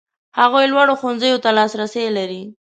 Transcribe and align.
هغوی 0.39 0.65
لوړو 0.73 0.93
ښوونځیو 0.99 1.41
ته 1.43 1.49
لاسرسی 1.57 2.05
لري. 2.17 2.41